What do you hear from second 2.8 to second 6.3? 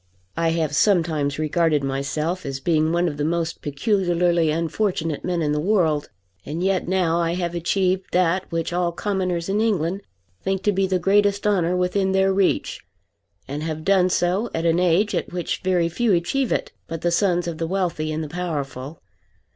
one of the most peculiarly unfortunate men in the world,